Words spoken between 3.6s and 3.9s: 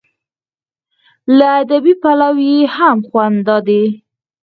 دی.